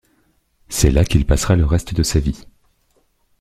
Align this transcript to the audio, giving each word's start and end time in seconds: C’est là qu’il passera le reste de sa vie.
C’est 0.67 0.89
là 0.89 1.05
qu’il 1.05 1.27
passera 1.27 1.55
le 1.55 1.63
reste 1.63 1.93
de 1.93 2.01
sa 2.01 2.17
vie. 2.19 2.47